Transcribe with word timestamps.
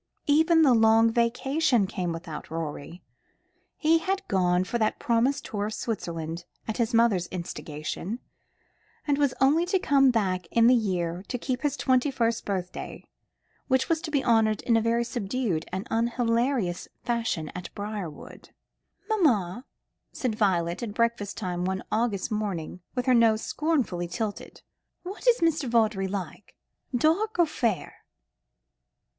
Even 0.25 0.63
the 0.63 0.73
long 0.73 1.11
vacation 1.13 1.85
came 1.85 2.11
without 2.11 2.49
Rorie. 2.49 3.03
He 3.77 3.99
had 3.99 4.27
gone 4.27 4.63
for 4.63 4.79
that 4.79 4.97
promised 4.97 5.45
tour 5.45 5.65
in 5.65 5.69
Switzerland, 5.69 6.45
at 6.67 6.77
his 6.77 6.91
mother's 6.91 7.27
instigation, 7.27 8.17
and 9.05 9.19
was 9.19 9.35
only 9.39 9.63
to 9.67 9.77
come 9.77 10.09
back 10.09 10.45
late 10.45 10.47
in 10.53 10.65
the 10.65 10.73
year 10.73 11.23
to 11.27 11.37
keep 11.37 11.61
his 11.61 11.77
twenty 11.77 12.09
first 12.09 12.45
birthday, 12.45 13.05
which 13.67 13.89
was 13.89 14.01
to 14.01 14.09
be 14.09 14.23
honoured 14.25 14.63
in 14.63 14.75
a 14.75 14.81
very 14.81 15.03
subdued 15.03 15.65
and 15.71 15.87
unhilarious 15.91 16.87
fashion 17.03 17.49
at 17.49 17.71
Briarwood. 17.75 18.49
"Mamma," 19.07 19.65
said 20.11 20.33
Violet, 20.33 20.81
at 20.81 20.95
breakfast 20.95 21.37
time 21.37 21.63
one 21.63 21.83
August 21.91 22.31
morning, 22.31 22.81
with 22.95 23.05
her 23.05 23.13
nose 23.13 23.43
scornfully 23.43 24.07
tilted, 24.07 24.63
"what 25.03 25.27
is 25.27 25.41
Mr. 25.41 25.69
Vawdrey 25.69 26.07
like 26.07 26.55
dark 26.95 27.37
or 27.37 27.45
fair?" 27.45 27.97